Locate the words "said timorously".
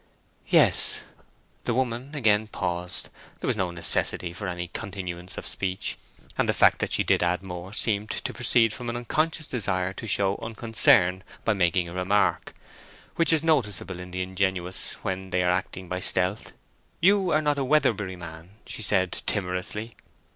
18.81-19.91